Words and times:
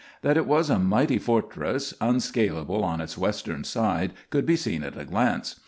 That 0.23 0.35
it 0.35 0.47
was 0.47 0.71
a 0.71 0.79
mighty 0.79 1.19
fortress, 1.19 1.93
unscalable 2.01 2.83
on 2.83 3.01
its 3.01 3.19
western 3.19 3.63
side, 3.63 4.13
could 4.31 4.47
be 4.47 4.55
seen 4.55 4.81
at 4.81 4.97
a 4.97 5.05
glance. 5.05 5.57